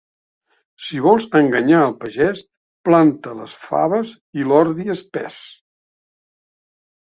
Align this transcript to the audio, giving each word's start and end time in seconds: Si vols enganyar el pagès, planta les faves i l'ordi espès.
Si 0.85 1.01
vols 1.07 1.27
enganyar 1.39 1.81
el 1.89 1.93
pagès, 2.05 2.41
planta 2.89 3.35
les 3.43 3.55
faves 3.67 4.15
i 4.41 4.49
l'ordi 4.51 4.89
espès. 4.97 5.41